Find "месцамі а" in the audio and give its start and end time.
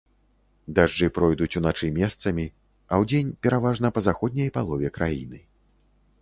1.97-2.99